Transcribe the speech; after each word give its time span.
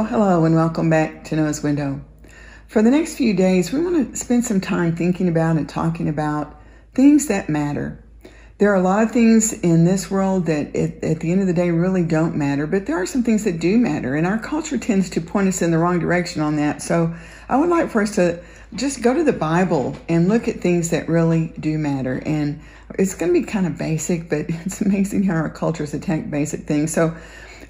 Well, 0.00 0.08
hello 0.08 0.46
and 0.46 0.54
welcome 0.54 0.88
back 0.88 1.24
to 1.24 1.36
Noah's 1.36 1.62
Window. 1.62 2.00
For 2.68 2.80
the 2.80 2.90
next 2.90 3.16
few 3.16 3.34
days, 3.34 3.70
we 3.70 3.84
want 3.84 4.10
to 4.10 4.16
spend 4.16 4.46
some 4.46 4.58
time 4.58 4.96
thinking 4.96 5.28
about 5.28 5.58
and 5.58 5.68
talking 5.68 6.08
about 6.08 6.58
things 6.94 7.26
that 7.26 7.50
matter. 7.50 8.02
There 8.56 8.72
are 8.72 8.76
a 8.76 8.82
lot 8.82 9.02
of 9.02 9.10
things 9.10 9.52
in 9.52 9.84
this 9.84 10.10
world 10.10 10.46
that 10.46 10.74
at, 10.74 11.04
at, 11.04 11.20
the 11.20 11.30
end 11.30 11.42
of 11.42 11.48
the 11.48 11.52
day 11.52 11.70
really 11.70 12.02
don't 12.02 12.34
matter, 12.34 12.66
but 12.66 12.86
there 12.86 12.96
are 12.96 13.04
some 13.04 13.22
things 13.22 13.44
that 13.44 13.60
do 13.60 13.76
matter, 13.76 14.14
and 14.14 14.26
our 14.26 14.38
culture 14.38 14.78
tends 14.78 15.10
to 15.10 15.20
point 15.20 15.48
us 15.48 15.60
in 15.60 15.70
the 15.70 15.76
wrong 15.76 15.98
direction 15.98 16.40
on 16.40 16.56
that. 16.56 16.80
So 16.80 17.14
I 17.50 17.58
would 17.58 17.68
like 17.68 17.90
for 17.90 18.00
us 18.00 18.14
to 18.14 18.42
just 18.74 19.02
go 19.02 19.12
to 19.12 19.22
the 19.22 19.34
Bible 19.34 19.94
and 20.08 20.30
look 20.30 20.48
at 20.48 20.62
things 20.62 20.88
that 20.90 21.10
really 21.10 21.52
do 21.60 21.76
matter. 21.76 22.22
And 22.24 22.62
it's 22.98 23.14
going 23.14 23.34
to 23.34 23.38
be 23.38 23.44
kind 23.44 23.66
of 23.66 23.76
basic, 23.76 24.30
but 24.30 24.46
it's 24.48 24.80
amazing 24.80 25.24
how 25.24 25.34
our 25.34 25.50
culture 25.50 25.84
cultures 25.84 25.92
attack 25.92 26.30
basic 26.30 26.62
things. 26.62 26.90
So 26.90 27.14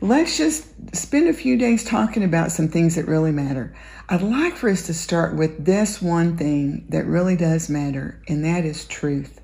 let's 0.00 0.38
just 0.38 0.66
spend 0.96 1.28
a 1.28 1.32
few 1.32 1.56
days 1.56 1.84
talking 1.84 2.24
about 2.24 2.50
some 2.52 2.68
things 2.68 2.94
that 2.94 3.06
really 3.06 3.32
matter. 3.32 3.74
I'd 4.08 4.22
like 4.22 4.56
for 4.56 4.70
us 4.70 4.86
to 4.86 4.94
start 4.94 5.36
with 5.36 5.64
this 5.64 6.00
one 6.00 6.36
thing 6.36 6.86
that 6.88 7.04
really 7.04 7.36
does 7.36 7.68
matter, 7.68 8.20
and 8.26 8.44
that 8.44 8.64
is 8.64 8.86
truth. 8.86 9.40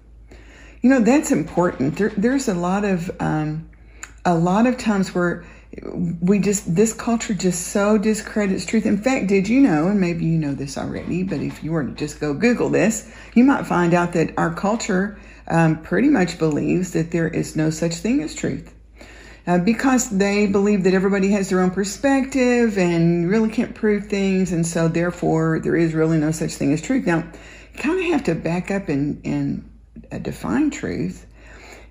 You 0.80 0.90
know, 0.90 1.00
that's 1.00 1.30
important. 1.30 1.96
There, 1.96 2.12
there's 2.16 2.48
a 2.48 2.54
lot 2.54 2.84
of 2.84 3.10
um, 3.20 3.68
a 4.24 4.34
lot 4.34 4.66
of 4.66 4.78
times 4.78 5.14
where 5.14 5.44
we 6.20 6.38
just 6.38 6.74
this 6.74 6.92
culture 6.92 7.34
just 7.34 7.68
so 7.68 7.98
discredits 7.98 8.64
truth. 8.64 8.86
In 8.86 8.98
fact, 8.98 9.26
did 9.26 9.48
you 9.48 9.60
know, 9.60 9.88
and 9.88 10.00
maybe 10.00 10.24
you 10.24 10.38
know 10.38 10.54
this 10.54 10.78
already, 10.78 11.22
but 11.22 11.40
if 11.40 11.62
you 11.62 11.72
were 11.72 11.84
to 11.84 11.92
just 11.92 12.18
go 12.18 12.32
Google 12.32 12.70
this, 12.70 13.12
you 13.34 13.44
might 13.44 13.66
find 13.66 13.92
out 13.92 14.14
that 14.14 14.32
our 14.38 14.54
culture 14.54 15.18
um, 15.48 15.82
pretty 15.82 16.08
much 16.08 16.38
believes 16.38 16.92
that 16.92 17.10
there 17.10 17.28
is 17.28 17.56
no 17.56 17.70
such 17.70 17.94
thing 17.96 18.22
as 18.22 18.34
truth 18.34 18.75
uh, 19.46 19.58
because 19.58 20.10
they 20.10 20.46
believe 20.46 20.84
that 20.84 20.94
everybody 20.94 21.30
has 21.30 21.50
their 21.50 21.60
own 21.60 21.70
perspective 21.70 22.76
and 22.78 23.30
really 23.30 23.48
can't 23.48 23.74
prove 23.74 24.06
things, 24.06 24.52
and 24.52 24.66
so 24.66 24.88
therefore 24.88 25.60
there 25.60 25.76
is 25.76 25.94
really 25.94 26.18
no 26.18 26.30
such 26.30 26.54
thing 26.54 26.72
as 26.72 26.82
truth. 26.82 27.06
Now, 27.06 27.18
you 27.72 27.78
kind 27.78 27.98
of 27.98 28.04
have 28.06 28.24
to 28.24 28.34
back 28.34 28.70
up 28.70 28.88
and, 28.88 29.24
and 29.24 29.70
uh, 30.10 30.18
define 30.18 30.70
truth. 30.70 31.26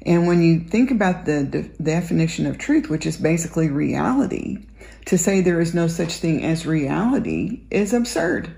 And 0.06 0.28
when 0.28 0.42
you 0.42 0.60
think 0.60 0.92
about 0.92 1.26
the 1.26 1.44
de- 1.44 1.64
definition 1.82 2.46
of 2.46 2.58
truth, 2.58 2.90
which 2.90 3.06
is 3.06 3.18
basically 3.18 3.70
reality, 3.70 4.66
to 5.06 5.18
say 5.18 5.42
there 5.42 5.62
is 5.62 5.74
no 5.74 5.88
such 5.88 6.14
thing 6.14 6.44
as 6.44 6.66
reality 6.66 7.62
is 7.72 7.94
absurd. 7.94 8.54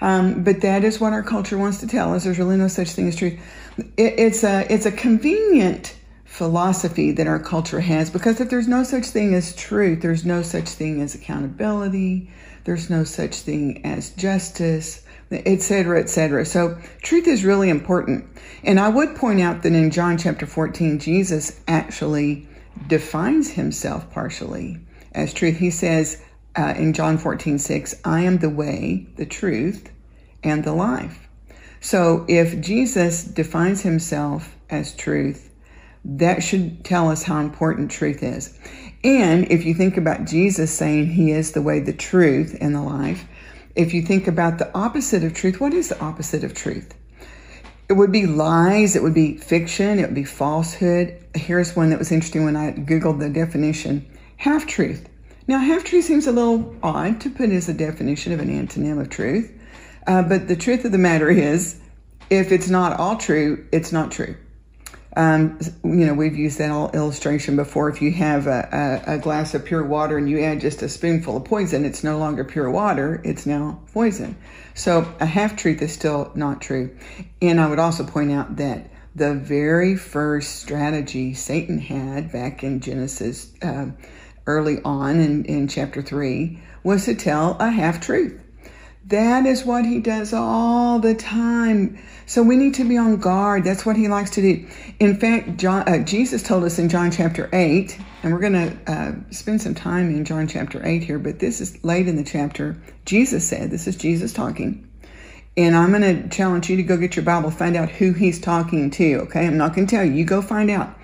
Um, 0.00 0.44
but 0.44 0.60
that 0.60 0.84
is 0.84 1.00
what 1.00 1.12
our 1.12 1.22
culture 1.22 1.56
wants 1.56 1.78
to 1.78 1.86
tell 1.86 2.14
us. 2.14 2.24
There's 2.24 2.38
really 2.38 2.56
no 2.56 2.68
such 2.68 2.90
thing 2.90 3.08
as 3.08 3.16
truth. 3.16 3.40
It, 3.96 4.18
it's 4.18 4.44
a 4.44 4.70
it's 4.70 4.84
a 4.84 4.92
convenient 4.92 5.95
philosophy 6.36 7.12
that 7.12 7.26
our 7.26 7.38
culture 7.38 7.80
has 7.80 8.10
because 8.10 8.42
if 8.42 8.50
there's 8.50 8.68
no 8.68 8.84
such 8.84 9.06
thing 9.06 9.32
as 9.32 9.56
truth, 9.56 10.02
there's 10.02 10.26
no 10.26 10.42
such 10.42 10.68
thing 10.68 11.00
as 11.00 11.14
accountability, 11.14 12.30
there's 12.64 12.90
no 12.90 13.04
such 13.04 13.36
thing 13.36 13.82
as 13.86 14.10
justice, 14.10 15.02
etc., 15.30 15.98
etc. 15.98 16.44
So 16.44 16.76
truth 17.00 17.26
is 17.26 17.42
really 17.42 17.70
important. 17.70 18.26
And 18.62 18.78
I 18.78 18.90
would 18.90 19.16
point 19.16 19.40
out 19.40 19.62
that 19.62 19.72
in 19.72 19.90
John 19.90 20.18
chapter 20.18 20.44
14, 20.44 20.98
Jesus 20.98 21.58
actually 21.66 22.46
defines 22.86 23.50
himself 23.50 24.10
partially 24.10 24.78
as 25.12 25.32
truth. 25.32 25.56
He 25.56 25.70
says 25.70 26.22
uh, 26.54 26.74
in 26.76 26.92
John 26.92 27.16
14, 27.16 27.58
6, 27.58 27.94
I 28.04 28.20
am 28.20 28.38
the 28.38 28.50
way, 28.50 29.06
the 29.16 29.24
truth, 29.24 29.90
and 30.42 30.64
the 30.64 30.74
life. 30.74 31.28
So 31.80 32.26
if 32.28 32.60
Jesus 32.60 33.24
defines 33.24 33.80
himself 33.80 34.54
as 34.68 34.94
truth, 34.94 35.50
that 36.08 36.42
should 36.42 36.84
tell 36.84 37.10
us 37.10 37.24
how 37.24 37.40
important 37.40 37.90
truth 37.90 38.22
is. 38.22 38.56
And 39.02 39.50
if 39.50 39.64
you 39.64 39.74
think 39.74 39.96
about 39.96 40.24
Jesus 40.24 40.70
saying 40.70 41.08
he 41.08 41.32
is 41.32 41.52
the 41.52 41.62
way, 41.62 41.80
the 41.80 41.92
truth, 41.92 42.56
and 42.60 42.74
the 42.74 42.80
life, 42.80 43.26
if 43.74 43.92
you 43.92 44.02
think 44.02 44.26
about 44.26 44.58
the 44.58 44.72
opposite 44.72 45.24
of 45.24 45.34
truth, 45.34 45.60
what 45.60 45.74
is 45.74 45.88
the 45.88 46.00
opposite 46.00 46.44
of 46.44 46.54
truth? 46.54 46.94
It 47.88 47.94
would 47.94 48.12
be 48.12 48.26
lies, 48.26 48.96
it 48.96 49.02
would 49.02 49.14
be 49.14 49.36
fiction, 49.36 49.98
it 49.98 50.06
would 50.06 50.14
be 50.14 50.24
falsehood. 50.24 51.24
Here's 51.34 51.76
one 51.76 51.90
that 51.90 51.98
was 51.98 52.10
interesting 52.10 52.44
when 52.44 52.56
I 52.56 52.72
Googled 52.72 53.18
the 53.18 53.28
definition 53.28 54.06
half 54.38 54.66
truth. 54.66 55.08
Now, 55.48 55.58
half 55.58 55.84
truth 55.84 56.04
seems 56.04 56.26
a 56.26 56.32
little 56.32 56.74
odd 56.82 57.20
to 57.22 57.30
put 57.30 57.50
as 57.50 57.68
a 57.68 57.74
definition 57.74 58.32
of 58.32 58.40
an 58.40 58.48
antonym 58.48 59.00
of 59.00 59.10
truth, 59.10 59.52
uh, 60.06 60.22
but 60.22 60.48
the 60.48 60.56
truth 60.56 60.84
of 60.84 60.92
the 60.92 60.98
matter 60.98 61.30
is, 61.30 61.80
if 62.30 62.50
it's 62.50 62.68
not 62.68 62.98
all 62.98 63.16
true, 63.16 63.66
it's 63.72 63.92
not 63.92 64.10
true. 64.10 64.36
Um, 65.16 65.58
you 65.82 66.04
know, 66.04 66.12
we've 66.12 66.36
used 66.36 66.58
that 66.58 66.70
illustration 66.94 67.56
before. 67.56 67.88
If 67.88 68.02
you 68.02 68.12
have 68.12 68.46
a, 68.46 69.02
a, 69.06 69.14
a, 69.14 69.18
glass 69.18 69.54
of 69.54 69.64
pure 69.64 69.82
water 69.82 70.18
and 70.18 70.28
you 70.28 70.40
add 70.40 70.60
just 70.60 70.82
a 70.82 70.90
spoonful 70.90 71.38
of 71.38 71.44
poison, 71.44 71.86
it's 71.86 72.04
no 72.04 72.18
longer 72.18 72.44
pure 72.44 72.70
water, 72.70 73.22
it's 73.24 73.46
now 73.46 73.80
poison. 73.94 74.36
So 74.74 75.10
a 75.18 75.24
half 75.24 75.56
truth 75.56 75.80
is 75.80 75.90
still 75.90 76.30
not 76.34 76.60
true. 76.60 76.94
And 77.40 77.58
I 77.58 77.66
would 77.66 77.78
also 77.78 78.04
point 78.04 78.30
out 78.30 78.56
that 78.56 78.90
the 79.14 79.34
very 79.34 79.96
first 79.96 80.56
strategy 80.56 81.32
Satan 81.32 81.78
had 81.78 82.30
back 82.30 82.62
in 82.62 82.80
Genesis 82.80 83.50
uh, 83.62 83.86
early 84.46 84.82
on 84.84 85.18
in, 85.18 85.46
in 85.46 85.66
chapter 85.66 86.02
3 86.02 86.60
was 86.84 87.06
to 87.06 87.14
tell 87.14 87.56
a 87.58 87.70
half 87.70 88.02
truth. 88.02 88.38
That 89.08 89.46
is 89.46 89.64
what 89.64 89.84
he 89.84 90.00
does 90.00 90.32
all 90.32 90.98
the 90.98 91.14
time. 91.14 91.96
So 92.26 92.42
we 92.42 92.56
need 92.56 92.74
to 92.74 92.84
be 92.84 92.96
on 92.96 93.18
guard. 93.18 93.62
That's 93.62 93.86
what 93.86 93.94
he 93.94 94.08
likes 94.08 94.30
to 94.30 94.42
do. 94.42 94.66
In 94.98 95.16
fact, 95.16 95.58
John, 95.58 95.88
uh, 95.88 95.98
Jesus 95.98 96.42
told 96.42 96.64
us 96.64 96.80
in 96.80 96.88
John 96.88 97.12
chapter 97.12 97.48
8, 97.52 98.00
and 98.24 98.32
we're 98.32 98.40
going 98.40 98.52
to 98.54 98.92
uh, 98.92 99.12
spend 99.30 99.62
some 99.62 99.76
time 99.76 100.10
in 100.10 100.24
John 100.24 100.48
chapter 100.48 100.84
8 100.84 101.04
here, 101.04 101.20
but 101.20 101.38
this 101.38 101.60
is 101.60 101.84
late 101.84 102.08
in 102.08 102.16
the 102.16 102.24
chapter. 102.24 102.76
Jesus 103.04 103.46
said, 103.46 103.70
This 103.70 103.86
is 103.86 103.96
Jesus 103.96 104.32
talking. 104.32 104.90
And 105.56 105.76
I'm 105.76 105.92
going 105.92 106.02
to 106.02 106.28
challenge 106.28 106.68
you 106.68 106.76
to 106.76 106.82
go 106.82 106.96
get 106.96 107.14
your 107.14 107.24
Bible, 107.24 107.52
find 107.52 107.76
out 107.76 107.88
who 107.88 108.12
he's 108.12 108.40
talking 108.40 108.90
to, 108.90 109.20
okay? 109.20 109.46
I'm 109.46 109.56
not 109.56 109.72
going 109.72 109.86
to 109.86 109.94
tell 109.94 110.04
you. 110.04 110.14
You 110.14 110.24
go 110.24 110.42
find 110.42 110.68
out 110.68 110.98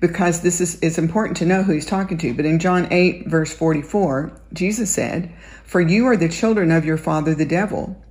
because 0.00 0.40
this 0.40 0.60
is 0.60 0.78
it's 0.82 0.98
important 0.98 1.36
to 1.38 1.46
know 1.46 1.62
who 1.62 1.72
he's 1.72 1.86
talking 1.86 2.18
to. 2.18 2.34
But 2.34 2.44
in 2.44 2.58
John 2.58 2.88
8 2.90 3.28
verse 3.28 3.52
44, 3.52 4.32
Jesus 4.52 4.90
said, 4.90 5.30
"For 5.64 5.80
you 5.80 6.06
are 6.06 6.16
the 6.16 6.28
children 6.28 6.70
of 6.70 6.84
your 6.84 6.96
father 6.96 7.34
the 7.34 7.44
devil, 7.44 8.02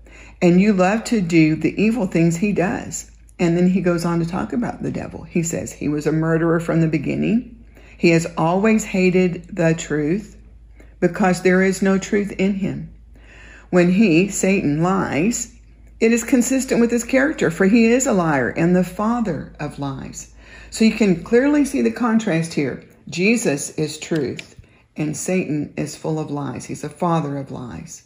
and 0.41 0.59
you 0.59 0.73
love 0.73 1.03
to 1.05 1.21
do 1.21 1.55
the 1.55 1.79
evil 1.81 2.07
things 2.07 2.37
he 2.37 2.51
does." 2.51 3.11
And 3.37 3.57
then 3.57 3.69
he 3.69 3.81
goes 3.81 4.05
on 4.05 4.19
to 4.19 4.25
talk 4.25 4.53
about 4.53 4.81
the 4.81 4.91
devil. 4.91 5.23
He 5.23 5.43
says, 5.43 5.73
"He 5.73 5.87
was 5.87 6.07
a 6.07 6.11
murderer 6.11 6.59
from 6.59 6.81
the 6.81 6.87
beginning. 6.87 7.55
He 7.97 8.09
has 8.09 8.27
always 8.37 8.83
hated 8.83 9.43
the 9.51 9.73
truth 9.73 10.37
because 10.99 11.41
there 11.41 11.61
is 11.61 11.81
no 11.81 11.97
truth 11.97 12.31
in 12.37 12.55
him. 12.55 12.89
When 13.69 13.91
he, 13.91 14.29
Satan, 14.29 14.81
lies, 14.81 15.51
it 15.99 16.11
is 16.11 16.23
consistent 16.23 16.81
with 16.81 16.91
his 16.91 17.03
character, 17.03 17.51
for 17.51 17.65
he 17.65 17.85
is 17.85 18.05
a 18.05 18.13
liar 18.13 18.49
and 18.49 18.75
the 18.75 18.83
father 18.83 19.53
of 19.59 19.79
lies." 19.79 20.27
So 20.75 20.83
you 20.83 20.91
can 20.91 21.23
clearly 21.23 21.63
see 21.63 21.81
the 21.81 21.89
contrast 21.89 22.53
here. 22.53 22.83
Jesus 23.07 23.69
is 23.77 23.97
truth 23.97 24.59
and 24.97 25.15
Satan 25.15 25.73
is 25.77 25.95
full 25.95 26.19
of 26.19 26.29
lies. 26.29 26.65
He's 26.65 26.83
a 26.83 26.89
father 26.89 27.37
of 27.37 27.49
lies. 27.49 28.03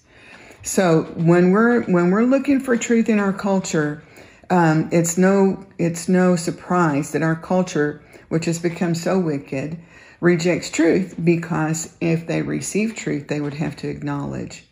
So 0.62 1.06
when 1.16 1.50
we're 1.50 1.81
when 1.85 2.12
we're 2.12 2.25
looking 2.25 2.59
for 2.59 2.78
truth 2.78 3.09
in 3.09 3.18
our 3.18 3.34
culture, 3.34 4.03
um, 4.52 4.88
it's 4.91 5.18
no 5.18 5.66
it's 5.79 6.08
no 6.08 6.35
surprise 6.35 7.12
that 7.13 7.24
our 7.24 7.35
culture, 7.35 8.03
which 8.28 8.46
has 8.46 8.59
become 8.59 8.94
so 8.94 9.18
wicked, 9.18 9.79
rejects 10.22 10.69
truth 10.69 11.16
because 11.24 11.97
if 12.00 12.28
they 12.28 12.44
receive 12.44 12.94
truth, 12.94 13.29
they 13.29 13.41
would 13.41 13.56
have 13.56 13.78
to 13.78 13.90
acknowledge 13.90 14.63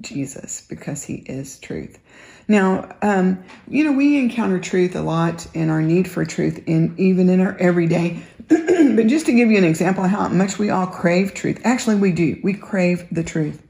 Jesus 0.00 0.66
because 0.68 1.04
he 1.04 1.16
is 1.26 1.58
truth. 1.58 1.98
Now, 2.46 2.94
um, 3.00 3.42
you 3.68 3.84
know, 3.84 3.92
we 3.92 4.18
encounter 4.18 4.58
truth 4.58 4.94
a 4.94 5.00
lot 5.00 5.46
and 5.54 5.70
our 5.70 5.80
need 5.80 6.08
for 6.08 6.24
truth 6.24 6.62
in 6.66 6.94
even 6.98 7.28
in 7.30 7.40
our 7.40 7.56
everyday. 7.58 8.22
but 8.48 9.06
just 9.06 9.26
to 9.26 9.32
give 9.32 9.50
you 9.50 9.56
an 9.56 9.64
example 9.64 10.04
of 10.04 10.10
how 10.10 10.28
much 10.28 10.58
we 10.58 10.68
all 10.68 10.86
crave 10.86 11.32
truth, 11.32 11.60
actually, 11.64 11.96
we 11.96 12.12
do. 12.12 12.38
We 12.42 12.52
crave 12.52 13.06
the 13.10 13.24
truth. 13.24 13.62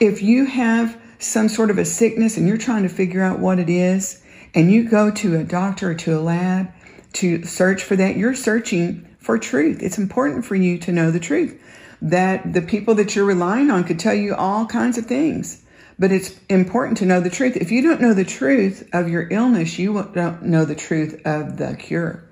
If 0.00 0.22
you 0.22 0.46
have 0.46 0.98
some 1.18 1.48
sort 1.48 1.70
of 1.70 1.78
a 1.78 1.84
sickness 1.84 2.36
and 2.36 2.48
you're 2.48 2.56
trying 2.56 2.82
to 2.84 2.88
figure 2.88 3.22
out 3.22 3.38
what 3.38 3.58
it 3.58 3.68
is, 3.68 4.22
and 4.54 4.70
you 4.70 4.88
go 4.88 5.10
to 5.10 5.36
a 5.36 5.44
doctor 5.44 5.90
or 5.90 5.94
to 5.94 6.16
a 6.16 6.20
lab 6.20 6.72
to 7.14 7.44
search 7.44 7.82
for 7.82 7.96
that, 7.96 8.16
you're 8.16 8.34
searching 8.34 9.06
for 9.18 9.38
truth. 9.38 9.82
It's 9.82 9.98
important 9.98 10.44
for 10.44 10.54
you 10.54 10.78
to 10.78 10.92
know 10.92 11.10
the 11.10 11.20
truth. 11.20 11.60
That 12.00 12.52
the 12.52 12.62
people 12.62 12.94
that 12.96 13.16
you're 13.16 13.24
relying 13.24 13.70
on 13.70 13.84
could 13.84 13.98
tell 13.98 14.14
you 14.14 14.34
all 14.34 14.66
kinds 14.66 14.98
of 14.98 15.06
things 15.06 15.63
but 15.98 16.12
it's 16.12 16.38
important 16.48 16.98
to 16.98 17.06
know 17.06 17.20
the 17.20 17.30
truth. 17.30 17.56
If 17.56 17.70
you 17.70 17.82
don't 17.82 18.00
know 18.00 18.14
the 18.14 18.24
truth 18.24 18.88
of 18.92 19.08
your 19.08 19.28
illness, 19.30 19.78
you 19.78 19.92
don't 20.14 20.42
know 20.44 20.64
the 20.64 20.74
truth 20.74 21.20
of 21.26 21.56
the 21.56 21.76
cure. 21.76 22.28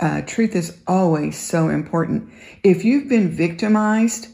Uh, 0.00 0.22
truth 0.22 0.56
is 0.56 0.78
always 0.86 1.38
so 1.38 1.68
important. 1.68 2.32
If 2.62 2.84
you've 2.84 3.08
been 3.08 3.30
victimized, 3.30 4.28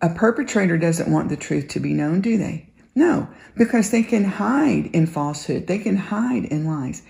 a 0.00 0.08
perpetrator 0.08 0.78
doesn't 0.78 1.12
want 1.12 1.28
the 1.28 1.36
truth 1.36 1.68
to 1.68 1.80
be 1.80 1.92
known, 1.92 2.20
do 2.20 2.38
they? 2.38 2.68
No, 2.94 3.28
because 3.56 3.90
they 3.90 4.02
can 4.02 4.24
hide 4.24 4.86
in 4.92 5.06
falsehood, 5.06 5.66
they 5.66 5.78
can 5.78 5.96
hide 5.96 6.44
in 6.46 6.66
lies. 6.66 7.02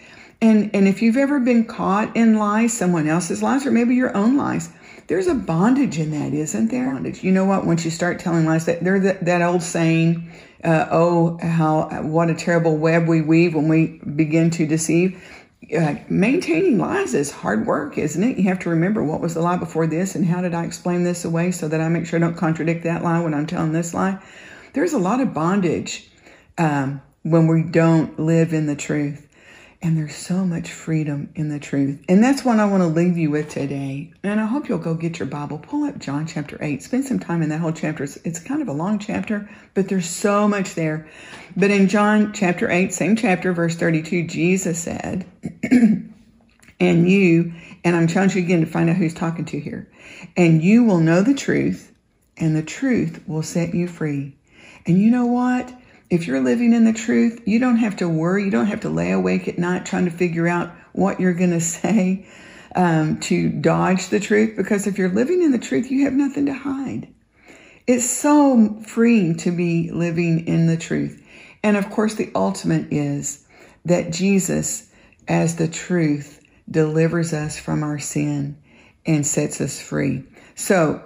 And, 0.42 0.70
and 0.74 0.88
if 0.88 1.02
you've 1.02 1.16
ever 1.16 1.38
been 1.38 1.64
caught 1.64 2.16
in 2.16 2.38
lies, 2.38 2.72
someone 2.72 3.06
else's 3.06 3.42
lies, 3.42 3.66
or 3.66 3.70
maybe 3.70 3.94
your 3.94 4.16
own 4.16 4.36
lies, 4.36 4.70
there's 5.06 5.26
a 5.26 5.34
bondage 5.34 5.98
in 5.98 6.12
that, 6.12 6.32
isn't 6.32 6.68
there? 6.70 6.92
Bondage. 6.92 7.22
You 7.22 7.32
know 7.32 7.44
what? 7.44 7.66
Once 7.66 7.84
you 7.84 7.90
start 7.90 8.20
telling 8.20 8.46
lies, 8.46 8.66
that 8.66 8.82
that, 8.82 9.24
that 9.24 9.42
old 9.42 9.62
saying, 9.62 10.30
uh, 10.64 10.86
"Oh, 10.90 11.38
how 11.38 12.02
what 12.02 12.30
a 12.30 12.34
terrible 12.34 12.76
web 12.76 13.08
we 13.08 13.20
weave 13.20 13.54
when 13.54 13.68
we 13.68 14.00
begin 14.14 14.50
to 14.50 14.66
deceive." 14.66 15.22
Uh, 15.76 15.94
maintaining 16.08 16.78
lies 16.78 17.14
is 17.14 17.30
hard 17.30 17.66
work, 17.66 17.96
isn't 17.96 18.24
it? 18.24 18.38
You 18.38 18.44
have 18.44 18.58
to 18.60 18.70
remember 18.70 19.04
what 19.04 19.20
was 19.20 19.34
the 19.34 19.40
lie 19.40 19.56
before 19.56 19.86
this, 19.86 20.14
and 20.14 20.24
how 20.26 20.40
did 20.40 20.54
I 20.54 20.64
explain 20.64 21.04
this 21.04 21.24
away 21.24 21.52
so 21.52 21.68
that 21.68 21.80
I 21.80 21.88
make 21.88 22.06
sure 22.06 22.18
I 22.18 22.20
don't 22.20 22.36
contradict 22.36 22.84
that 22.84 23.04
lie 23.04 23.20
when 23.20 23.34
I'm 23.34 23.46
telling 23.46 23.72
this 23.72 23.94
lie. 23.94 24.18
There's 24.72 24.92
a 24.92 24.98
lot 24.98 25.20
of 25.20 25.34
bondage 25.34 26.10
um, 26.58 27.02
when 27.22 27.46
we 27.46 27.62
don't 27.62 28.18
live 28.18 28.52
in 28.52 28.66
the 28.66 28.76
truth. 28.76 29.28
And 29.82 29.96
there's 29.96 30.14
so 30.14 30.44
much 30.44 30.70
freedom 30.70 31.30
in 31.34 31.48
the 31.48 31.58
truth. 31.58 32.04
And 32.06 32.22
that's 32.22 32.44
what 32.44 32.58
I 32.58 32.66
want 32.66 32.82
to 32.82 32.86
leave 32.86 33.16
you 33.16 33.30
with 33.30 33.48
today. 33.48 34.12
And 34.22 34.38
I 34.38 34.44
hope 34.44 34.68
you'll 34.68 34.78
go 34.78 34.92
get 34.92 35.18
your 35.18 35.26
Bible, 35.26 35.58
pull 35.58 35.84
up 35.84 35.98
John 35.98 36.26
chapter 36.26 36.58
8, 36.60 36.82
spend 36.82 37.06
some 37.06 37.18
time 37.18 37.40
in 37.40 37.48
that 37.48 37.60
whole 37.60 37.72
chapter. 37.72 38.04
It's, 38.04 38.16
it's 38.16 38.40
kind 38.40 38.60
of 38.60 38.68
a 38.68 38.74
long 38.74 38.98
chapter, 38.98 39.48
but 39.72 39.88
there's 39.88 40.08
so 40.08 40.46
much 40.46 40.74
there. 40.74 41.08
But 41.56 41.70
in 41.70 41.88
John 41.88 42.34
chapter 42.34 42.70
8, 42.70 42.92
same 42.92 43.16
chapter, 43.16 43.54
verse 43.54 43.74
32, 43.74 44.26
Jesus 44.26 44.78
said, 44.78 45.24
And 46.80 47.10
you, 47.10 47.54
and 47.82 47.96
I'm 47.96 48.06
challenging 48.06 48.42
you 48.42 48.44
again 48.44 48.60
to 48.60 48.66
find 48.66 48.90
out 48.90 48.96
who's 48.96 49.14
talking 49.14 49.46
to 49.46 49.60
here, 49.60 49.90
and 50.36 50.62
you 50.62 50.84
will 50.84 51.00
know 51.00 51.22
the 51.22 51.34
truth, 51.34 51.92
and 52.36 52.54
the 52.54 52.62
truth 52.62 53.22
will 53.26 53.42
set 53.42 53.74
you 53.74 53.88
free. 53.88 54.36
And 54.86 54.98
you 54.98 55.10
know 55.10 55.26
what? 55.26 55.72
If 56.10 56.26
you're 56.26 56.40
living 56.40 56.72
in 56.72 56.84
the 56.84 56.92
truth, 56.92 57.40
you 57.46 57.60
don't 57.60 57.76
have 57.76 57.96
to 57.98 58.08
worry. 58.08 58.44
You 58.44 58.50
don't 58.50 58.66
have 58.66 58.80
to 58.80 58.88
lay 58.88 59.12
awake 59.12 59.46
at 59.46 59.58
night 59.58 59.86
trying 59.86 60.06
to 60.06 60.10
figure 60.10 60.48
out 60.48 60.72
what 60.92 61.20
you're 61.20 61.34
going 61.34 61.50
to 61.58 61.60
say 61.60 62.26
um, 62.74 63.20
to 63.20 63.48
dodge 63.48 64.08
the 64.08 64.20
truth. 64.20 64.56
Because 64.56 64.86
if 64.86 64.98
you're 64.98 65.08
living 65.08 65.42
in 65.42 65.52
the 65.52 65.58
truth, 65.58 65.90
you 65.90 66.04
have 66.04 66.12
nothing 66.12 66.46
to 66.46 66.54
hide. 66.54 67.08
It's 67.86 68.08
so 68.08 68.80
freeing 68.86 69.36
to 69.38 69.50
be 69.50 69.90
living 69.90 70.46
in 70.46 70.66
the 70.66 70.76
truth. 70.76 71.24
And 71.62 71.76
of 71.76 71.90
course, 71.90 72.14
the 72.14 72.30
ultimate 72.34 72.92
is 72.92 73.46
that 73.84 74.12
Jesus, 74.12 74.90
as 75.28 75.56
the 75.56 75.68
truth, 75.68 76.40
delivers 76.70 77.32
us 77.32 77.58
from 77.58 77.82
our 77.82 77.98
sin 77.98 78.56
and 79.06 79.26
sets 79.26 79.60
us 79.60 79.80
free. 79.80 80.24
So, 80.54 81.02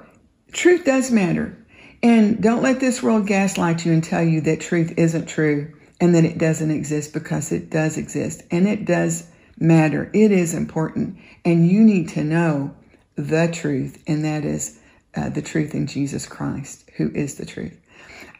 truth 0.53 0.85
does 0.85 1.11
matter. 1.11 1.64
And 2.05 2.43
don't 2.43 2.63
let 2.63 2.81
this 2.81 3.03
world 3.03 3.27
gaslight 3.27 3.87
you 3.87 3.93
and 3.95 4.05
tell 4.05 4.23
you 4.23 4.43
that 4.43 4.61
truth 4.61 4.93
isn't 4.99 5.25
true 5.25 5.73
and 6.03 6.15
that 6.15 6.27
it 6.27 6.37
doesn't 6.37 6.71
exist 6.71 7.15
because 7.15 7.51
it 7.51 7.71
does 7.71 7.97
exist 7.97 8.43
and 8.51 8.69
it 8.69 8.85
does 8.85 9.27
matter. 9.59 10.11
It 10.13 10.31
is 10.31 10.53
important. 10.53 11.17
And 11.47 11.67
you 11.67 11.83
need 11.83 12.11
to 12.11 12.23
know 12.23 12.75
the 13.17 13.49
truth, 13.51 14.03
and 14.07 14.23
that 14.23 14.45
is 14.45 14.79
uh, 15.17 15.31
the 15.31 15.41
truth 15.41 15.75
in 15.75 15.87
Jesus 15.87 16.27
Christ, 16.27 16.91
who 16.99 17.11
is 17.13 17.37
the 17.37 17.47
truth. 17.47 17.81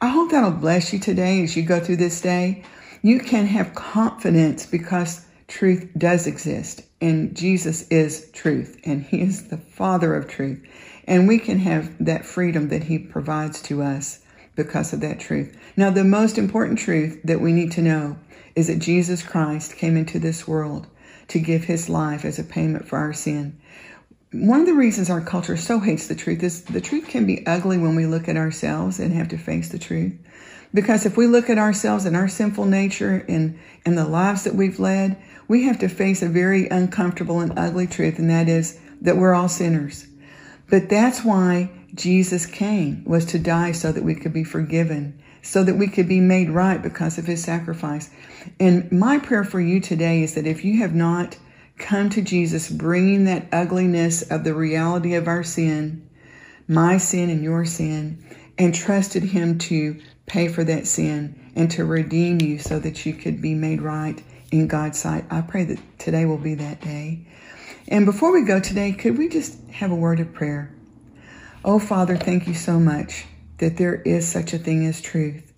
I 0.03 0.09
hope 0.09 0.31
that'll 0.31 0.51
bless 0.51 0.93
you 0.93 0.99
today 0.99 1.43
as 1.43 1.57
you 1.57 1.63
go 1.63 1.81
through 1.81 1.97
this 1.97 2.21
day. 2.21 2.65
You 3.01 3.19
can 3.19 3.47
have 3.47 3.75
confidence 3.75 4.67
because 4.67 5.25
truth 5.49 5.89
does 5.97 6.27
exist, 6.27 6.83
and 7.01 7.35
Jesus 7.35 7.89
is 7.89 8.31
truth, 8.33 8.79
and 8.85 9.03
He 9.03 9.23
is 9.23 9.49
the 9.49 9.57
Father 9.57 10.15
of 10.15 10.29
truth. 10.29 10.61
And 11.07 11.29
we 11.29 11.39
can 11.39 11.59
have 11.59 12.05
that 12.05 12.25
freedom 12.25 12.69
that 12.69 12.85
He 12.85 12.99
provides 12.99 13.61
to 13.63 13.83
us 13.83 14.21
because 14.57 14.93
of 14.93 15.01
that 15.01 15.21
truth. 15.21 15.57
Now, 15.77 15.91
the 15.91 16.05
most 16.05 16.39
important 16.39 16.79
truth 16.79 17.21
that 17.25 17.41
we 17.41 17.53
need 17.53 17.73
to 17.73 17.83
know 17.83 18.17
is 18.55 18.69
that 18.69 18.79
Jesus 18.79 19.23
Christ 19.23 19.77
came 19.77 19.97
into 19.97 20.19
this 20.19 20.47
world 20.47 20.87
to 21.29 21.39
give 21.39 21.65
His 21.65 21.89
life 21.89 22.25
as 22.25 22.39
a 22.39 22.45
payment 22.45 22.87
for 22.87 22.99
our 22.99 23.13
sin. 23.13 23.59
One 24.33 24.61
of 24.61 24.67
the 24.67 24.75
reasons 24.75 25.11
our 25.11 25.21
culture 25.21 25.57
so 25.57 25.79
hates 25.79 26.09
the 26.09 26.15
truth 26.15 26.43
is 26.43 26.65
the 26.65 26.81
truth 26.81 27.07
can 27.07 27.27
be 27.27 27.47
ugly 27.47 27.79
when 27.79 27.95
we 27.95 28.07
look 28.07 28.29
at 28.29 28.37
ourselves 28.37 28.99
and 28.99 29.13
have 29.13 29.29
to 29.29 29.39
face 29.39 29.69
the 29.69 29.79
truth. 29.79 30.15
Because 30.73 31.07
if 31.07 31.17
we 31.17 31.29
look 31.29 31.49
at 31.49 31.59
ourselves 31.59 32.05
and 32.05 32.17
our 32.17 32.27
sinful 32.27 32.65
nature 32.65 33.25
and, 33.29 33.59
and 33.87 33.97
the 33.97 34.09
lives 34.09 34.43
that 34.43 34.57
we've 34.57 34.81
led, 34.81 35.17
we 35.47 35.63
have 35.65 35.79
to 35.79 35.89
face 35.89 36.21
a 36.21 36.29
very 36.29 36.69
uncomfortable 36.69 37.39
and 37.39 37.57
ugly 37.57 37.87
truth, 37.87 38.19
and 38.19 38.29
that 38.29 38.49
is 38.49 38.81
that 39.01 39.17
we're 39.17 39.35
all 39.35 39.49
sinners. 39.49 40.09
But 40.75 40.89
that's 40.89 41.25
why 41.25 41.71
Jesus 41.95 42.47
came, 42.47 43.05
was 43.05 43.27
to 43.27 43.39
die 43.39 43.71
so 43.71 43.93
that 43.93 44.03
we 44.03 44.17
could 44.17 44.33
be 44.33 44.43
forgiven, 44.43 45.23
so 45.41 45.63
that 45.63 45.77
we 45.77 45.87
could 45.87 46.09
be 46.09 46.19
made 46.19 46.51
right 46.51 46.83
because 46.83 47.17
of 47.17 47.27
his 47.27 47.45
sacrifice. 47.45 48.11
And 48.59 48.91
my 48.91 49.21
prayer 49.21 49.45
for 49.45 49.61
you 49.61 49.79
today 49.79 50.25
is 50.25 50.35
that 50.35 50.49
if 50.49 50.65
you 50.65 50.81
have 50.81 50.93
not 50.93 51.39
come 51.79 52.11
to 52.11 52.23
Jesus 52.23 52.69
bringing 52.69 53.25
that 53.27 53.47
ugliness 53.53 54.23
of 54.23 54.43
the 54.43 54.53
reality 54.53 55.15
of 55.15 55.29
our 55.29 55.45
sin, 55.45 56.11
my 56.67 56.99
sin 56.99 57.31
and 57.31 57.45
your 57.45 57.65
sin, 57.65 58.25
and 58.59 58.75
trusted 58.75 59.23
him 59.23 59.59
to 59.59 60.01
pay 60.27 60.49
for 60.49 60.65
that 60.65 60.89
sin 60.89 61.53
and 61.55 61.71
to 61.71 61.85
redeem 61.85 62.41
you 62.41 62.59
so 62.59 62.81
that 62.81 63.07
you 63.07 63.15
could 63.15 63.41
be 63.41 63.55
made 63.55 63.81
right 63.81 64.21
in 64.51 64.67
God's 64.67 64.99
sight. 64.99 65.25
I 65.31 65.43
pray 65.43 65.67
that 65.67 66.01
today 66.01 66.25
will 66.25 66.37
be 66.37 66.57
that 66.57 66.81
day. 66.81 67.29
And 67.89 68.07
before 68.07 68.33
we 68.33 68.45
go 68.45 68.61
today, 68.61 68.93
could 68.93 69.19
we 69.19 69.29
just 69.29 69.59
have 69.71 69.91
a 69.91 69.97
word 69.97 70.21
of 70.21 70.33
prayer? 70.33 70.75
Oh, 71.65 71.79
Father, 71.79 72.17
thank 72.17 72.47
you 72.47 72.55
so 72.55 72.79
much 72.79 73.27
that 73.59 73.77
there 73.77 73.97
is 74.03 74.27
such 74.27 74.53
a 74.53 74.59
thing 74.59 74.87
as 74.87 75.01
truth. 75.01 75.53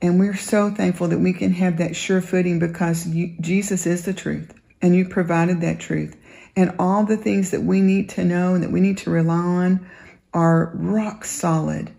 And 0.00 0.18
we're 0.18 0.36
so 0.36 0.70
thankful 0.70 1.08
that 1.08 1.18
we 1.18 1.32
can 1.32 1.52
have 1.52 1.78
that 1.78 1.96
sure 1.96 2.20
footing 2.20 2.58
because 2.58 3.06
you, 3.06 3.34
Jesus 3.40 3.86
is 3.86 4.04
the 4.04 4.14
truth 4.14 4.52
and 4.82 4.94
you 4.94 5.08
provided 5.08 5.60
that 5.62 5.80
truth. 5.80 6.16
And 6.56 6.74
all 6.78 7.04
the 7.04 7.16
things 7.16 7.50
that 7.50 7.62
we 7.62 7.80
need 7.80 8.08
to 8.10 8.24
know 8.24 8.54
and 8.54 8.62
that 8.62 8.70
we 8.70 8.80
need 8.80 8.98
to 8.98 9.10
rely 9.10 9.36
on 9.36 9.90
are 10.32 10.72
rock 10.74 11.24
solid. 11.24 11.90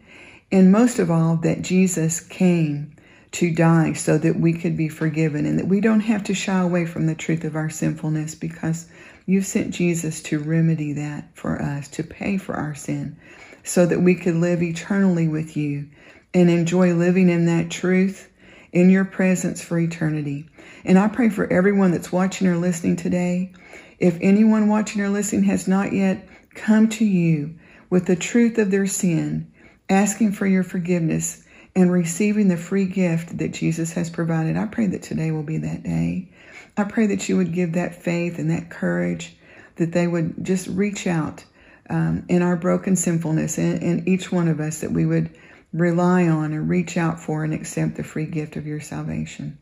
And 0.52 0.72
most 0.72 1.00
of 1.00 1.12
all, 1.12 1.38
that 1.38 1.62
Jesus 1.62 2.20
came 2.20 2.96
to 3.32 3.54
die 3.54 3.94
so 3.94 4.18
that 4.18 4.40
we 4.40 4.54
could 4.54 4.78
be 4.78 4.88
forgiven 4.88 5.46
and 5.46 5.60
that 5.60 5.68
we 5.68 5.82
don't 5.82 6.02
have 6.02 6.24
to 6.26 6.34
shy 6.34 6.60
away 6.60 6.86
from 6.86 7.08
the 7.08 7.16
truth 7.16 7.44
of 7.44 7.56
our 7.56 7.70
sinfulness 7.70 8.36
because 8.36 8.88
you 9.26 9.42
sent 9.42 9.74
Jesus 9.74 10.22
to 10.24 10.40
remedy 10.40 10.94
that 10.94 11.30
for 11.34 11.62
us, 11.62 11.88
to 11.90 12.04
pay 12.04 12.38
for 12.38 12.56
our 12.56 12.76
sin, 12.76 13.18
so 13.64 13.86
that 13.86 14.02
we 14.02 14.16
could 14.16 14.36
live 14.36 14.62
eternally 14.62 15.28
with 15.28 15.58
you 15.58 15.90
and 16.34 16.50
enjoy 16.50 16.94
living 16.94 17.30
in 17.30 17.46
that 17.46 17.72
truth 17.72 18.32
in 18.72 18.90
your 18.90 19.06
presence 19.06 19.64
for 19.64 19.80
eternity. 19.80 20.48
And 20.84 21.00
I 21.00 21.08
pray 21.08 21.30
for 21.30 21.52
everyone 21.52 21.92
that's 21.92 22.12
watching 22.12 22.48
or 22.48 22.58
listening 22.58 22.98
today. 22.98 23.54
If 24.00 24.18
anyone 24.22 24.68
watching 24.68 25.02
or 25.02 25.10
listening 25.10 25.46
has 25.46 25.68
not 25.68 25.94
yet 25.94 26.28
come 26.54 26.90
to 26.90 27.06
you 27.06 27.56
with 27.90 28.06
the 28.06 28.16
truth 28.16 28.58
of 28.58 28.70
their 28.70 28.86
sin, 28.86 29.52
asking 29.90 30.34
for 30.34 30.46
your 30.46 30.64
forgiveness, 30.64 31.42
and 31.76 31.92
receiving 31.92 32.48
the 32.48 32.58
free 32.58 32.86
gift 32.86 33.38
that 33.38 33.52
Jesus 33.52 33.94
has 33.94 34.10
provided, 34.10 34.56
I 34.56 34.66
pray 34.66 34.88
that 34.88 35.04
today 35.04 35.32
will 35.32 35.44
be 35.44 35.58
that 35.58 35.84
day. 35.84 36.30
I 36.78 36.84
pray 36.84 37.08
that 37.08 37.30
you 37.30 37.38
would 37.38 37.54
give 37.54 37.74
that 37.74 38.04
faith 38.04 38.38
and 38.38 38.52
that 38.52 38.70
courage, 38.70 39.36
that 39.78 39.92
they 39.92 40.08
would 40.08 40.44
just 40.44 40.68
reach 40.68 41.08
out 41.08 41.46
um, 41.90 42.26
in 42.28 42.42
our 42.42 42.56
broken 42.56 42.96
sinfulness, 42.96 43.58
and, 43.58 43.82
and 43.82 44.08
each 44.08 44.32
one 44.32 44.48
of 44.48 44.60
us, 44.60 44.80
that 44.80 44.92
we 44.92 45.06
would 45.06 45.30
rely 45.72 46.28
on 46.28 46.54
and 46.54 46.70
reach 46.70 46.98
out 46.98 47.20
for 47.20 47.44
and 47.44 47.54
accept 47.54 47.96
the 47.96 48.04
free 48.04 48.26
gift 48.26 48.56
of 48.56 48.66
your 48.66 48.80
salvation. 48.80 49.58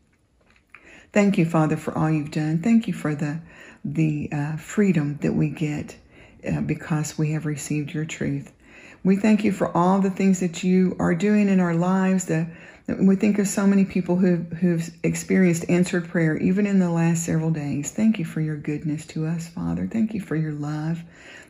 Thank 1.12 1.38
you, 1.38 1.44
Father, 1.44 1.76
for 1.76 1.96
all 1.96 2.10
you've 2.10 2.30
done. 2.30 2.60
Thank 2.62 2.88
you 2.88 2.94
for 2.94 3.14
the 3.14 3.40
the 3.84 4.30
uh, 4.32 4.56
freedom 4.56 5.18
that 5.20 5.34
we 5.34 5.50
get 5.50 5.96
uh, 6.48 6.62
because 6.62 7.18
we 7.18 7.32
have 7.32 7.44
received 7.44 7.92
your 7.92 8.06
truth. 8.06 8.50
We 9.04 9.16
thank 9.16 9.44
you 9.44 9.52
for 9.52 9.74
all 9.76 10.00
the 10.00 10.10
things 10.10 10.40
that 10.40 10.64
you 10.64 10.96
are 10.98 11.14
doing 11.14 11.48
in 11.48 11.60
our 11.60 11.74
lives, 11.74 12.30
we 12.86 13.16
think 13.16 13.38
of 13.38 13.46
so 13.48 13.66
many 13.66 13.84
people 13.84 14.16
who, 14.16 14.36
who've 14.36 14.90
experienced 15.02 15.68
answered 15.68 16.08
prayer 16.08 16.36
even 16.38 16.66
in 16.66 16.78
the 16.78 16.90
last 16.90 17.24
several 17.24 17.50
days. 17.50 17.90
Thank 17.90 18.18
you 18.18 18.24
for 18.24 18.40
your 18.40 18.56
goodness 18.56 19.06
to 19.08 19.26
us, 19.26 19.48
Father. 19.48 19.86
Thank 19.86 20.14
you 20.14 20.20
for 20.20 20.36
your 20.36 20.52
love. 20.52 21.02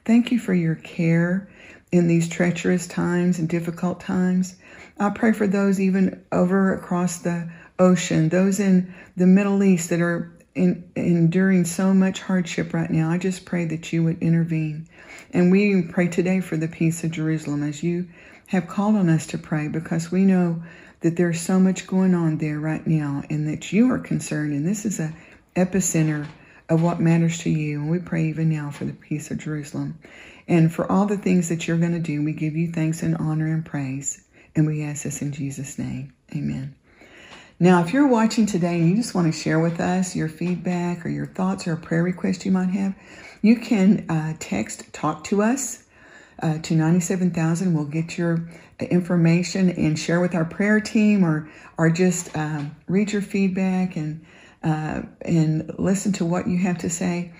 Thank 0.04 0.32
you 0.32 0.38
for 0.38 0.52
your 0.52 0.74
care 0.76 1.48
in 1.92 2.08
these 2.08 2.28
treacherous 2.28 2.86
times 2.88 3.38
and 3.38 3.48
difficult 3.48 4.00
times. 4.00 4.56
I 4.98 5.10
pray 5.10 5.32
for 5.32 5.46
those 5.46 5.80
even 5.80 6.24
over 6.32 6.74
across 6.74 7.18
the 7.18 7.50
ocean, 7.78 8.28
those 8.28 8.60
in 8.60 8.92
the 9.16 9.26
Middle 9.26 9.62
East 9.62 9.90
that 9.90 10.00
are 10.00 10.32
in, 10.54 10.90
enduring 10.94 11.64
so 11.64 11.92
much 11.92 12.20
hardship 12.20 12.72
right 12.72 12.90
now. 12.90 13.10
I 13.10 13.18
just 13.18 13.44
pray 13.44 13.64
that 13.66 13.92
you 13.92 14.02
would 14.04 14.22
intervene. 14.22 14.86
And 15.32 15.50
we 15.50 15.82
pray 15.82 16.08
today 16.08 16.40
for 16.40 16.56
the 16.56 16.68
peace 16.68 17.02
of 17.04 17.10
Jerusalem 17.10 17.62
as 17.62 17.82
you 17.82 18.08
have 18.46 18.68
called 18.68 18.96
on 18.96 19.08
us 19.08 19.26
to 19.28 19.38
pray 19.38 19.68
because 19.68 20.12
we 20.12 20.24
know 20.24 20.62
that 21.00 21.16
there's 21.16 21.40
so 21.40 21.58
much 21.58 21.86
going 21.86 22.14
on 22.14 22.38
there 22.38 22.58
right 22.58 22.86
now 22.86 23.22
and 23.28 23.48
that 23.48 23.72
you 23.72 23.90
are 23.90 23.98
concerned. 23.98 24.52
And 24.52 24.66
this 24.66 24.84
is 24.84 25.00
a 25.00 25.14
epicenter 25.56 26.26
of 26.68 26.82
what 26.82 27.00
matters 27.00 27.38
to 27.38 27.50
you. 27.50 27.80
And 27.80 27.90
we 27.90 27.98
pray 27.98 28.26
even 28.26 28.48
now 28.48 28.70
for 28.70 28.84
the 28.84 28.92
peace 28.92 29.30
of 29.30 29.38
Jerusalem. 29.38 29.98
And 30.46 30.72
for 30.72 30.90
all 30.90 31.06
the 31.06 31.18
things 31.18 31.48
that 31.48 31.66
you're 31.66 31.78
going 31.78 31.92
to 31.92 31.98
do, 31.98 32.22
we 32.22 32.32
give 32.32 32.54
you 32.54 32.70
thanks 32.70 33.02
and 33.02 33.16
honor 33.16 33.46
and 33.46 33.64
praise. 33.64 34.24
And 34.54 34.66
we 34.66 34.84
ask 34.84 35.02
this 35.02 35.20
in 35.20 35.32
Jesus' 35.32 35.78
name. 35.78 36.12
Amen. 36.34 36.74
Now, 37.60 37.84
if 37.84 37.92
you're 37.92 38.08
watching 38.08 38.46
today 38.46 38.80
and 38.80 38.90
you 38.90 38.96
just 38.96 39.14
want 39.14 39.32
to 39.32 39.38
share 39.38 39.60
with 39.60 39.78
us 39.78 40.16
your 40.16 40.28
feedback 40.28 41.06
or 41.06 41.08
your 41.08 41.26
thoughts 41.26 41.68
or 41.68 41.74
a 41.74 41.76
prayer 41.76 42.02
request 42.02 42.44
you 42.44 42.50
might 42.50 42.70
have, 42.70 42.96
you 43.42 43.56
can 43.56 44.10
uh, 44.10 44.34
text 44.40 44.92
talk 44.92 45.22
to 45.24 45.40
us 45.40 45.84
uh, 46.42 46.58
to 46.58 46.74
97,000. 46.74 47.72
We'll 47.72 47.84
get 47.84 48.18
your 48.18 48.48
information 48.80 49.70
and 49.70 49.96
share 49.96 50.20
with 50.20 50.34
our 50.34 50.44
prayer 50.44 50.80
team 50.80 51.24
or, 51.24 51.48
or 51.78 51.90
just 51.90 52.36
um, 52.36 52.74
read 52.88 53.12
your 53.12 53.22
feedback 53.22 53.94
and, 53.94 54.24
uh, 54.64 55.02
and 55.22 55.72
listen 55.78 56.12
to 56.14 56.24
what 56.24 56.48
you 56.48 56.58
have 56.58 56.78
to 56.78 56.90
say. 56.90 57.32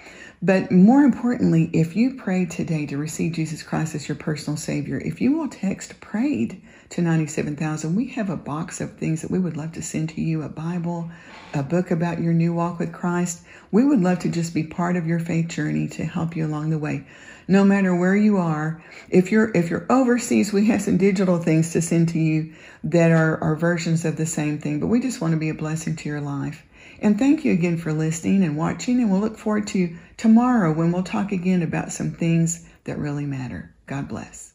But 0.45 0.71
more 0.71 1.05
importantly, 1.05 1.71
if 1.73 1.97
you 1.97 2.17
pray 2.17 2.45
today 2.45 2.85
to 2.87 2.99
receive 2.99 3.33
Jesus 3.33 3.63
Christ 3.63 3.95
as 3.95 4.07
your 4.07 4.15
personal 4.15 4.59
Savior, 4.59 4.99
if 4.99 5.23
you 5.23 5.33
will 5.33 5.49
text 5.49 5.99
prayed 6.03 6.61
to 6.91 7.01
97,000, 7.01 7.95
we 7.95 8.09
have 8.09 8.29
a 8.29 8.37
box 8.37 8.83
of 8.83 8.93
things 8.99 9.23
that 9.23 9.31
we 9.31 9.39
would 9.39 9.57
love 9.57 9.73
to 9.73 9.81
send 9.81 10.11
to 10.11 10.21
you 10.21 10.43
a 10.43 10.51
Bible, 10.51 11.11
a 11.55 11.63
book 11.63 11.91
about 11.91 12.21
your 12.21 12.35
new 12.35 12.53
walk 12.53 12.79
with 12.79 12.93
Christ. 12.93 13.43
We 13.73 13.87
would 13.87 14.03
love 14.03 14.19
to 14.19 14.29
just 14.29 14.53
be 14.53 14.65
part 14.65 14.97
of 14.97 15.07
your 15.07 15.19
faith 15.19 15.49
journey 15.49 15.89
to 15.89 16.05
help 16.05 16.37
you 16.37 16.47
along 16.47 16.69
the 16.69 16.79
way. 16.79 17.07
No 17.49 17.65
matter 17.65 17.97
where 17.97 18.15
you 18.15 18.37
are, 18.37 18.85
if 19.09 19.33
you're 19.33 19.51
if 19.55 19.71
you're 19.71 19.87
overseas, 19.89 20.53
we 20.53 20.67
have 20.67 20.83
some 20.83 20.99
digital 20.99 21.39
things 21.39 21.73
to 21.73 21.81
send 21.81 22.11
to 22.11 22.19
you 22.19 22.53
that 22.85 23.13
are, 23.13 23.43
are 23.43 23.57
versions 23.57 24.05
of 24.05 24.17
the 24.17 24.27
same 24.27 24.59
thing, 24.59 24.79
but 24.79 24.89
we 24.89 25.01
just 25.01 25.23
want 25.23 25.33
to 25.33 25.41
be 25.41 25.49
a 25.49 25.55
blessing 25.55 25.97
to 25.97 26.09
your 26.11 26.21
life. 26.21 26.63
And 27.01 27.19
thank 27.19 27.45
you 27.45 27.53
again 27.53 27.77
for 27.77 27.93
listening 27.93 28.43
and 28.45 28.57
watching, 28.57 29.01
and 29.01 29.11
we'll 29.11 29.21
look 29.21 29.39
forward 29.39 29.67
to 29.69 29.97
tomorrow 30.17 30.73
when 30.73 30.93
we'll 30.93 31.03
talk 31.03 31.33
again 31.33 31.63
about 31.63 31.93
some 31.93 32.13
things 32.13 32.67
that 32.85 32.99
really 32.99 33.27
matter. 33.27 33.75
God 33.87 34.09
bless. 34.09 34.53